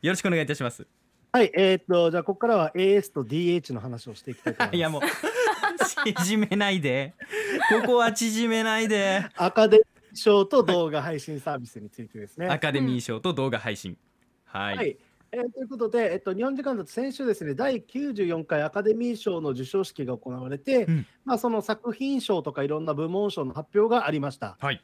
[0.00, 0.86] よろしくお願いいたします。
[1.32, 4.76] はい、えーっと、じゃあ、ここからは AS と DH の話をしていきたいと思います。
[4.78, 5.02] いやもう
[6.14, 7.14] 縮めないで。
[7.68, 9.26] ここは縮めないで。
[9.34, 12.46] アカデミー賞と動画配信サービスについてですね。
[12.46, 13.98] アカデミー賞と動画配信。
[14.44, 14.76] はい。
[14.76, 14.96] はい。
[15.32, 24.56] えーということで、えっと、日本時間だと先週ですね、第94回アカデミー賞の授賞式が行われて、うんまあ、その作品賞とかいろんな部門賞の発表がありました。
[24.60, 24.82] はい。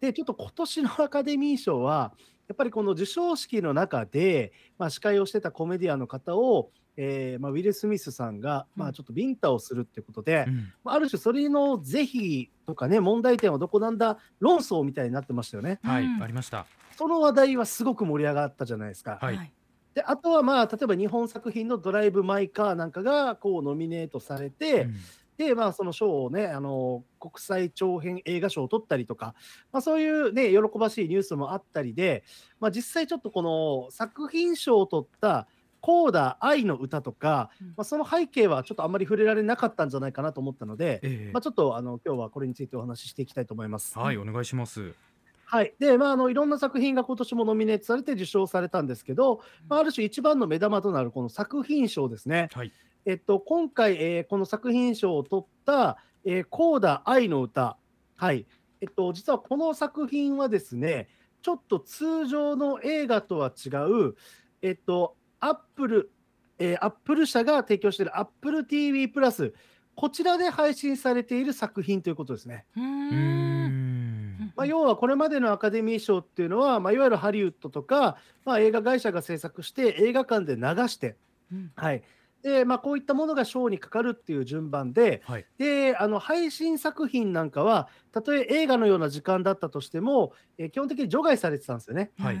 [0.00, 2.12] で、ちょっと今年のアカデミー賞は、
[2.50, 15.78] やっぱりこの授賞式の中で、まあ、司会をしてたコメディアンの方を、えーまあ、ウィル・スミスさんが、まあ、ちょっとビンタをするってことで、うんまあある種それの是非とかね、問題点はどこなんだ、論争みたいになってましたよね。
[15.84, 16.66] はい、うんありました。
[16.98, 19.20] その話題はすごく盛り上がったじゃないですか。
[19.22, 19.52] はい
[19.94, 24.94] であとはまあ例えば日本作品の「ドライブ・マイ・カー」なんかがこうノミネートされて、うん
[25.40, 29.34] でまあその賞をねあの国際長編映画賞を取ったりとか、
[29.72, 32.24] まあ、そういうね喜ばしいニュースもあったりで、
[32.60, 35.48] まあ、実際ちょっとこの作品賞を取った
[35.80, 43.98] 「コーダ愛の歌」とか、うんまあ、その背景はちょっとあんまり触れられなかったんじゃないかなと思ったので、ええまあ、ちょっとあの今日はこれについてお話ししていきたいと思います。
[43.98, 44.92] はい、お願いします。
[45.46, 45.74] はい。
[45.80, 52.48] で、まあ、あの、いろんな作品が今年もノミネートされて受賞されたんですけど、まあ、ある種一番の目玉となるこの作品賞ですね。
[52.52, 52.72] はい。
[53.04, 57.76] えっと、今回、えーこの作品賞を取った、えー、コーダ愛の歌。
[58.16, 58.46] はい。
[58.80, 61.08] えっと、実はこの作品はですね、
[61.42, 63.68] ちょっと通常の映画とは違
[64.08, 64.14] う、
[64.62, 66.10] えっと、アップル、
[66.58, 69.54] えー、アップル社が提供している Apple TV プラス、
[69.94, 72.66] こちらで配信されている作品ということですね。
[74.56, 81.16] まあ、要はこれまでのアカデミー賞っていうのは、まあ、いわゆるハリウッドとか、まあ、映画会社が制作して映画館で流して、
[81.52, 82.02] うんはい
[82.42, 85.46] でまあ、こういったものが賞にかかるっていう順番ではい。
[85.58, 92.12] であの配信作品なんかはたとえ映画のような時間だったとしても、えー基本的に除外されてたんですよね。
[92.18, 92.38] はい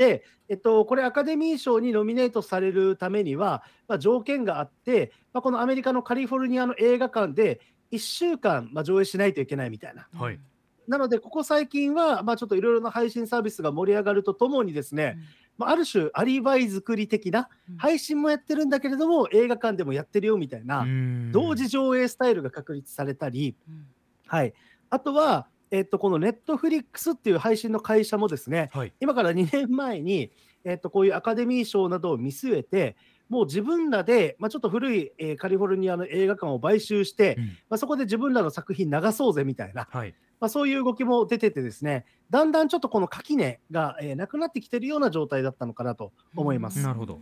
[0.00, 7.60] で、えっと、これアカデミー賞にノミネートされるためには、まあ、条件があって、まあ、このアメリカのカリフォルニアの映画館で
[7.92, 10.08] 1週間、まあ、上映しないといけないみたいな。
[10.14, 10.40] はい。
[10.88, 15.18] なので、ここ最近は、まあ、ちょっといろいろな配信サービスが盛り上がるとともにですね、
[15.60, 17.76] まあ、ある種、アリバイ作り的な、うん。
[17.76, 20.86] 配信もやってるんだけれども、映画館でもやってるよみたいな、
[21.32, 23.86] 同時上映スタイルが確立されたり、うん。
[24.26, 24.54] はい、
[24.88, 28.94] あとは、えっと、このネットフリックスっていう配信の会社もですね、はい。
[29.00, 30.32] 今から2年前に、
[30.64, 32.96] えっと、こういうアカデミー賞などを見据えて、
[33.28, 37.44] もう自分らで、まあ、ちょっと古い、えーカリフォルニアの映画館を買収して、うん。
[37.44, 40.14] まあ、そこで自分らの作品流そうぜみたいな、はい。
[40.40, 46.82] まあ、そういう動きも出ててですね、だんだんちょっとこの垣根が、えーなくなってきてるような状態だったのかなと思います。
[46.82, 47.20] なるほど。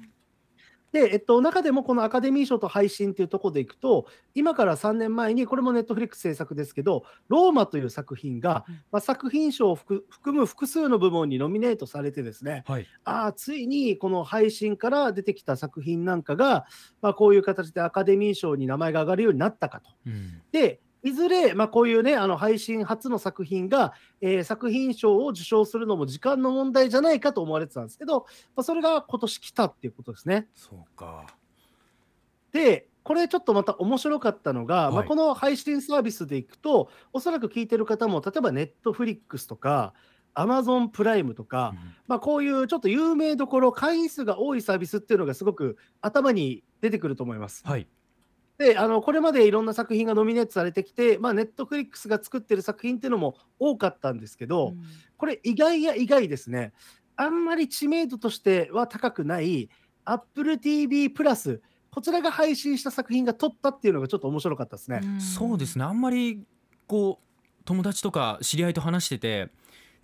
[0.92, 12.86] で、えっと、中でもこのアカデミー賞と配信っていうところでいくと、今から3年前に、これもネットフリックス制作ですけど、ローマという作品が、うんまあ、作品賞を含含む複数の部門にノミネートされてですね、はい。
[13.04, 16.66] ああ、ついにこの配信から出てきた作品なんかが、
[17.02, 19.90] まあ、こういう形でアカデミー賞に名前が挙がるようになったかと。
[20.06, 20.40] うん。
[20.52, 28.26] で、いずれ、まあ、こういうね、あの配信初の作品が、えー作品賞を受賞するのも時間の問題じゃないかと思われてたんですけど、
[28.56, 30.48] まあ、それが今年来たっていうことですね。
[30.54, 31.26] そうか。
[32.52, 39.94] で、これちょっとまた面白かったのが、まあ、はいこの配信サービスでいくと、おそらく聞いてる方も、例えばネットフリックスとか、
[40.34, 41.74] アマゾンプライムとか、
[42.06, 47.66] まあ、こういうちょっと有名どころ、会員数が多いサービスっていうのがすごく頭に出てくると思います。
[47.66, 47.88] はい。
[48.58, 54.84] で、あのこれまでいろんな作品がノミネートされてきて、まあ、ネットフリックスが作ってる作品っていうのも多かったんですけど、うん
[55.16, 56.72] これ意外や意外ですね、
[57.16, 59.68] あんまり知名度としては高くない
[60.04, 61.60] Apple TV プラス、
[61.90, 65.00] こちらが配信した作品が撮ったっていうのがちょっと面白かったですね。
[65.18, 65.84] そうですね。
[65.84, 66.44] あんまり
[66.86, 69.50] こう友達とか知り合いと話してて。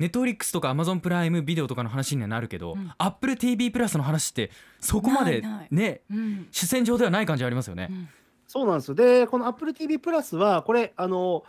[0.00, 4.50] ネットフリックスとかアマゾンプライムビデオとかの話にはなるけど、うんアップル TV プラスの話って
[4.80, 7.92] そこまでないないねうん主戦場ではない感じありますよねう。
[7.92, 8.08] ん
[8.54, 8.94] そうなんですよ。
[8.94, 11.42] で、この Apple TV プラスは、これ、あの、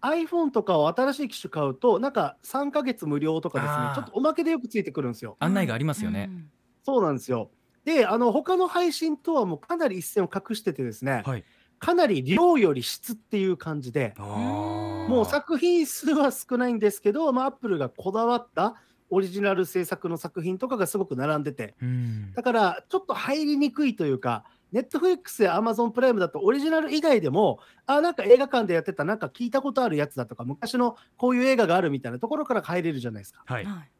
[0.00, 5.36] iPhone とかを新しい機種買うと、なんか3ヶ月無料とかですねちょっとおまけでよくついてくるんですよ。
[5.38, 6.30] 案内がありますよね。
[6.84, 7.52] そうなんですよ。
[7.84, 11.44] で、あの、他の配信とはもうかなり一線を画しててですね、はい。
[11.78, 18.74] かなり量より質っていう感じで、もう作品数は少ないんですけど、まあ、アップルがこだわった
[19.10, 33.42] オリジナル制作の作品とかがすごく並んでて、うんだからちょっと入りにくいというか、ネットフリックスやアマゾンプライムだとオリジナル以外でも、あ、なんか映画館でやってた、なんか聞いたことあるやつだとか、昔のこういう映画があるみたいなところから入れるじゃないですか。
[33.46, 33.64] はい。
[33.64, 33.90] はい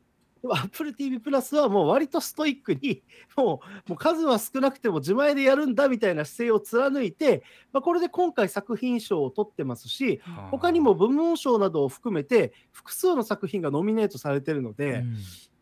[0.42, 3.02] でも Apple TV プラスはもう割とストイックに、
[3.36, 7.42] もうもう数は少なくても自前でやるんだみたいな姿勢を貫いて、
[7.72, 10.20] まあ、これで今回作品賞を取ってますし、
[10.50, 15.16] 他にも部門賞などを含めて複数の作品がノミネートされてるので、うん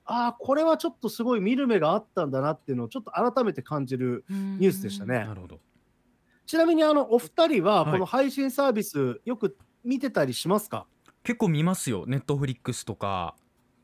[0.07, 5.19] ああ、これはちょっとすごい見る目があったんだなっていうのをちょっと改めて感じるニニュースでしたね。
[5.25, 5.61] なるほど。
[6.47, 7.93] ちなみにあのお二人ははい。
[7.93, 10.87] この配信サービスよく見てたりしますか、
[11.25, 12.05] 結構見ますよ。
[12.07, 13.35] ネットフリックスとか。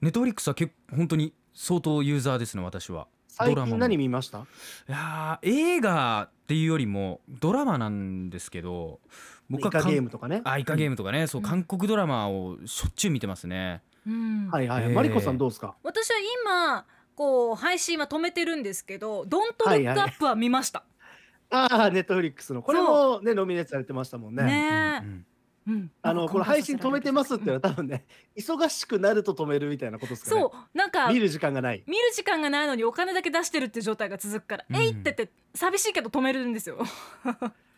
[0.01, 3.09] ネットフリックスは結構本当に相当ユーザーですね私は。
[3.29, 3.73] 最ドラマも。
[3.73, 4.39] 近何見ました？
[4.39, 4.43] い
[4.89, 9.01] やー映画っていうよりもドラマなんですけど
[9.49, 10.43] 僕はイカ韓ゲームとかね。
[10.45, 11.49] あイカゲームとかね、そううん。
[11.49, 15.75] 韓国ドラマをしょっちゅう見てますねうんはいはい、えーマリコさんどうですか？
[15.83, 20.85] 私は今こう配信は止めてるんですけど「ドントルックアップ」は見ました。
[21.51, 22.63] ああ、ネットフリックスの。
[22.63, 24.43] これもね、ノミネートされてましたもんね。
[24.43, 25.27] ねえうん
[25.67, 28.05] うんうんあの、これ配信止めてますっていうのなは多分ね、
[28.35, 30.41] 忙しくなると止めるみたいなことですかね。
[30.41, 31.85] そうなんか見る時間がない。
[31.87, 36.79] 見る時間がないのにお金だけ出してるっていう状態が続くから、うんえいってって寂しいけど止めるんですよ。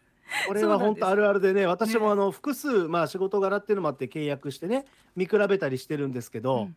[0.47, 2.13] これは本当あるあるでね、私もね。
[2.13, 4.85] あの複数、まあ仕事柄っていうのもあって契約してね、
[5.17, 6.77] 見比べたりしてるんですけど、うん。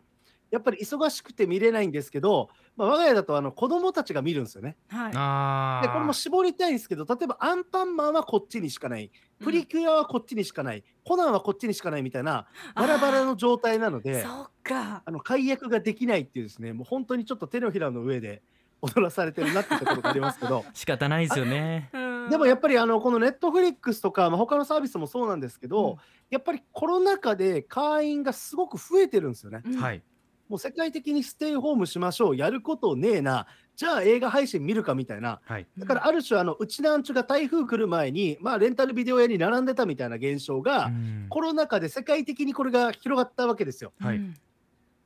[0.50, 4.76] やっぱり忙しくて見れないんですけど、まあ、我が家だとあの子供たちが見るんですよね。
[4.88, 5.12] はい。
[5.14, 9.10] あで、これも絞りたいんですけど、例えばアンパンマンはこっちにしかない、
[9.40, 15.02] プリキュアはこっちにしかない、コナンはこっちにしかないみたいな、バラバラの状態なので、そうか。
[15.04, 18.42] あの解約ができないっていうですね、もう本当にちょっと手のひらの上で
[18.80, 21.90] 踊らされてるなっていうところがありますけど、 仕方ないですよね。
[21.92, 25.96] うんでもやっぱりあのこのネットフリックスとか、まあ、他のサービスもそうなんですけど、うん。
[26.30, 29.62] やっぱりコロナ禍で会員がすごく増えてるんですよね。
[29.64, 29.76] うん。
[29.76, 30.02] はい。
[30.48, 33.46] もう世界的にステイホームしましょう、やることねえな、
[33.76, 35.40] じゃあ映画配信見るかみたいな。
[35.44, 35.66] はい。
[35.76, 41.26] だからある種あの、うちなんちゅが台風来る前に、まあ、レンタルビデオ屋に並んでたみたいな現象が、うん。
[41.28, 43.92] コロナ禍で世界的にこれが広がったわけですよ。
[44.00, 44.16] はい。
[44.16, 44.34] うん。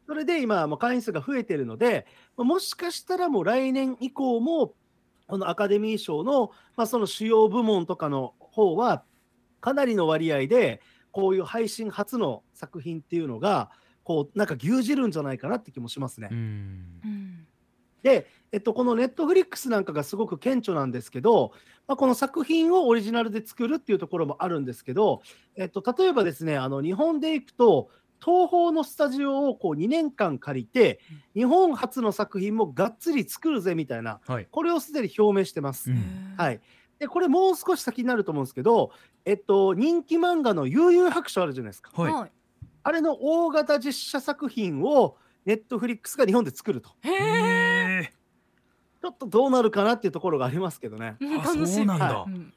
[0.06, 4.74] それで今、もう会員数が増えてるので、まあもしかしたらもう来年以降も、
[5.26, 9.04] このアカデミー賞の、まあ、その主要部門とかの方は、
[9.60, 10.80] かなりの割合で、
[11.10, 13.70] こういう配信初の作品っていうのが、
[14.02, 16.28] こう、なんか牛耳るんじゃないかなって気もしますね。
[18.02, 21.52] で、えっと、このネットフリックスなんかがすごく顕著なんですけど、
[21.86, 25.22] まあ、この作品をオリジナルで作るっていうところもあるんですけど、
[25.56, 27.90] えっと、例えばですね、あの日本でいくと、
[28.24, 31.00] 東宝のスタジオをこう2年間借りて、
[31.34, 35.90] 日本初の作品もがっつり作るぜみたいな、はいこれをすでに表明してます。
[35.90, 36.60] うんはい、
[37.00, 38.92] でこれ、もう少し先になると思うんですけど、
[39.24, 41.90] えっと、人気漫画の悠々白書あるじゃないですか。
[42.00, 42.32] はいはい。
[42.84, 46.90] あれの大型実写作品をネットフリックスが日本で作ると。
[47.02, 48.02] へえ。
[48.04, 48.12] へ
[49.02, 51.16] ちょっとどうなるかなっていうところがありますけどね。
[51.20, 51.66] 楽しみ。
[51.66, 52.54] そうなんだはいうん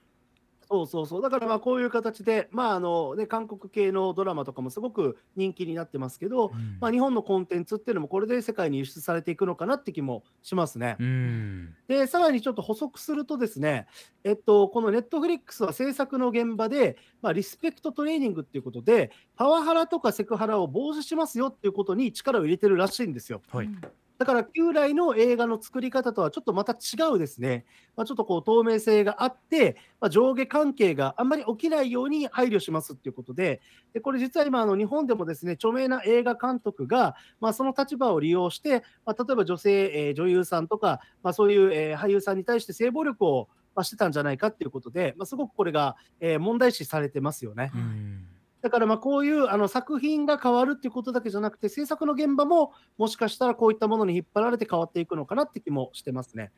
[0.67, 1.21] そうそうそう。
[1.21, 10.97] だからまあこういう形で、まああのね、韓国系のドラマとかもすごく人気になってますけど、うんまあ、日本のコンテンツっていうのもこれで世界に輸出されていくのかなって気もしますね。
[10.99, 13.87] うんで、さらにちょっと補足するとですね、
[14.23, 23.41] えっと、このネットフリックスは制作の現場で、まあ、リスペクトトレーニングっていうことで、パワハラとかセクハラを防止しますよっていうことに力を入れてるらしいんですよ。
[23.49, 23.81] はいうん
[24.17, 27.65] だから旧来の映画の作り方とはちょっとまた違うですね、
[27.97, 33.61] まあ、ちょっとこう透明性があって、まあ、上下関係があんまり起きないように配慮しますっていうことで、
[33.93, 47.71] でこれ実は今、あの日本でもですね著名な映画監督が、まあ、その立場を利用して、ま、例えば女性、えー女優さんとか、まあ、そういう、えー俳優さんに対して性暴力を、ま、してたんじゃないかっていうことで、ま、すごくこれが、えー問題視されてますよね。
[47.75, 48.27] うん
[48.65, 56.51] だからまあこういうあの作品が変わるっていうことだけじゃなくて、制作の現場ももしかしたらこういったものに引っ張られて変わっていくのかなって気もしてますね。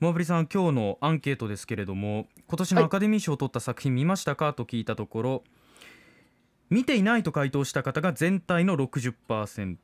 [0.00, 5.44] マーブリさん今日のアンケートですけれども今年のアカデミー賞を取った作品見ましたかと聞いたところ
[6.68, 9.76] 見ていないと回答した方が全体の60%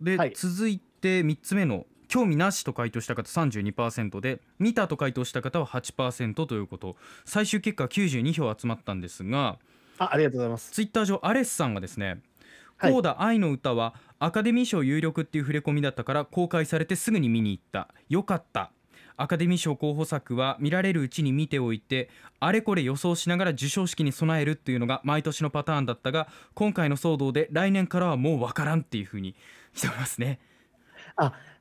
[0.00, 9.58] で、はい続いて3つ目の興味なしと回答した方32%で見たと回答した方は8%ということ最終結果92票集まったんですが
[9.98, 10.72] あありがとうございます。
[10.72, 12.20] ツイッター上アレスさんがですね
[12.76, 18.72] 「はいコーダ愛の歌はアカデミー賞有力っていう触れ込みだったから公開されてすぐに見に行ったよかった」
[19.16, 22.08] アカデミー賞候補作は見られるうちに見ておいて
[22.40, 29.36] あれこれ予想しながら授賞式に備えるっていうのが毎年のパターンだったが今回の騒動で来年からはもうわからんっていう風に
[29.74, 30.40] しておりますね。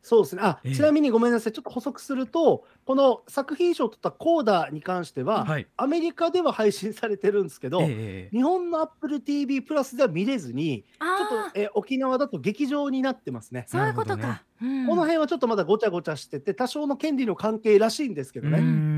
[0.01, 0.41] そうですね。
[0.43, 1.53] あ、ええちなみにごめんなさい。
[1.53, 11.07] ちょっと補足すると、この作品賞を取ったコーダに関しては、はいアメリカでは配信されてるんですけど、ええ日本の Apple TV プラスでは見れずに、ちょっ
[11.47, 13.71] あと、え沖縄だと劇場になってますねあ。
[13.71, 14.43] そういうことなるほか。
[14.43, 14.51] うん
[14.87, 18.59] この辺はちょっとまだごちゃごちゃしてて、多少の権利の関係らしいんですけどね。
[18.59, 18.90] ん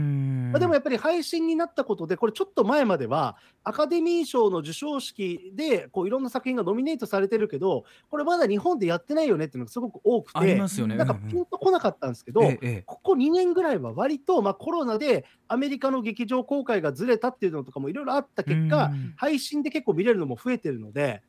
[0.53, 10.95] まあ、でもやっぱり配信になったことで、これちょっと前までは、アカデミー賞の授賞式でこういろんな作品がノミネートされてるけど、これまだ日本でやってないよねっていうのがすごく多くてありま、すよね。
[10.95, 11.31] なんかうんうん。
[11.31, 12.83] ピンとこなかったんですけど、ええええ。
[12.85, 21.21] ここ2年ぐらいは割と、まあ、コロナでアメリカの劇場公開がずれたっていうのとかもいろいろあった結果うん、配信で結構見れるのも増えてるので、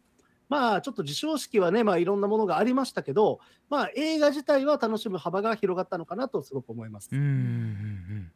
[0.48, 7.08] まあちょっと授賞式はね、まあいろんなものがありましたけど、まあ映画自体は楽しむ幅が広がったのかなとすごく思います。
[7.12, 8.32] うんうんうん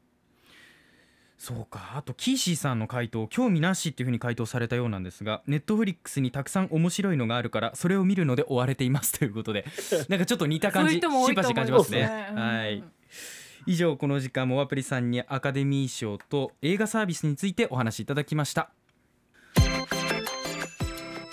[1.38, 1.92] そうか。
[1.94, 9.64] あとキーシーさんの回答興味なしっていうふうに回答されたようなんですがネットフリックスにたくさん面白いのがあるからそれを見るので追われています ということで。
[10.08, 12.00] なんかちょっと似た感じシンパシーいと思い感じますね。
[12.00, 12.84] ねはい。
[13.66, 18.70] 以上この時間もワプリさんにアカデミー賞と映画サービスについてお話しいただきました